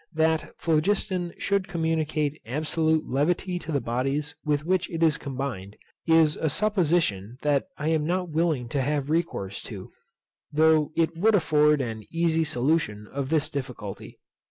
[0.15, 5.75] That phlogiston should communicate absolute levity to the bodies with which it is combined,
[6.07, 9.91] is a supposition that I am not willing to have recourse to,
[10.51, 14.17] though it would afford an easy solution of this difficulty.